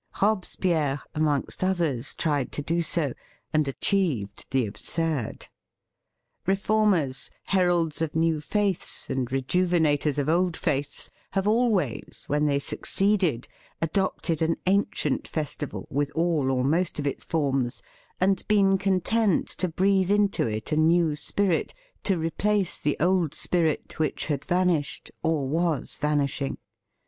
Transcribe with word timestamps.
Robe 0.19 0.45
spierre, 0.45 1.03
amongst 1.13 1.63
others, 1.63 2.15
tried 2.15 2.51
to 2.53 2.63
do 2.63 2.81
so, 2.81 3.13
and 3.53 3.67
achieved 3.67 4.47
the 4.49 4.65
absurd. 4.65 5.47
Reformers, 6.47 7.29
heralds 7.43 8.01
of 8.01 8.15
new 8.15 8.41
faiths, 8.41 9.11
and 9.11 9.29
rejuvenat 9.31 10.07
ors 10.07 10.17
of 10.17 10.27
old 10.27 10.57
faiths, 10.57 11.11
have 11.33 11.47
always, 11.47 12.23
when 12.25 12.47
they 12.47 12.57
succeeded, 12.57 13.47
adopted 13.79 14.41
an 14.41 14.57
ancient 14.65 15.27
fes 15.27 15.55
tival, 15.55 15.85
with 15.91 16.09
all 16.15 16.49
or 16.49 16.63
most 16.63 16.97
of 16.97 17.05
its 17.05 17.23
forms, 17.23 17.83
and 18.19 18.43
been 18.47 18.79
content 18.79 19.47
to 19.49 19.67
breathe 19.67 20.09
into 20.09 20.47
it 20.47 20.71
a 20.71 20.75
new 20.75 21.15
spirit 21.15 21.75
to 22.01 22.17
replace 22.17 22.79
the 22.79 22.97
old 22.99 23.35
spirit 23.35 23.99
which 23.99 24.25
had 24.25 24.43
vanished 24.45 25.11
or 25.21 25.47
was 25.47 25.99
vanishing. 25.99 26.57